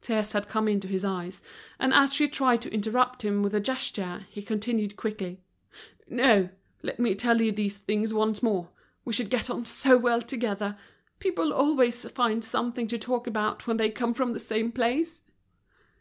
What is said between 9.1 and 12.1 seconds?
should get on so well together! People always